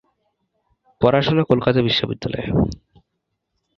[1.01, 2.47] পড়াশোনা কলকাতা বিশ্ববিদ্যালয়ে।